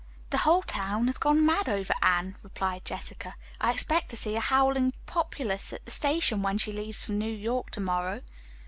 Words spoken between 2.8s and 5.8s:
Jessica. "I expect to see a howling populace